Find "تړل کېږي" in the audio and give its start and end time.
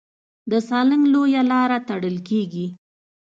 1.87-2.67